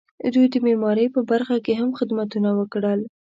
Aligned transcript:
دوی 0.33 0.45
د 0.53 0.55
معمارۍ 0.65 1.05
په 1.15 1.21
برخه 1.31 1.55
کې 1.65 1.73
هم 1.79 1.89
خدمتونه 1.99 2.49
وکړل. 2.59 3.01